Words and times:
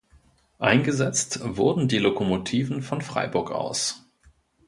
Eingesetzt 0.57 1.41
wurden 1.57 1.87
die 1.87 1.99
Lokomotiven 1.99 2.81
von 2.81 3.01
Freiburg 3.03 3.51
aus. 3.51 4.09